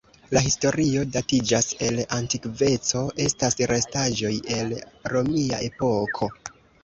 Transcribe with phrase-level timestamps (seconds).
[0.35, 4.75] La historio datiĝas el antikveco, estas restaĵoj el
[5.17, 6.31] romia epoko.